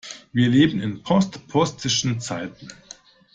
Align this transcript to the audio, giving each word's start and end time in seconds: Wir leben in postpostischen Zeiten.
Wir 0.33 0.49
leben 0.49 0.81
in 0.81 1.03
postpostischen 1.03 2.19
Zeiten. 2.19 2.69